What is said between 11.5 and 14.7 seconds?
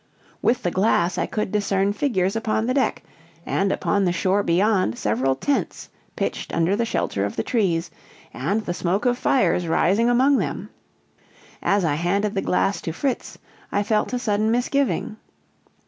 As I handed the glass to Fritz, I felt a sudden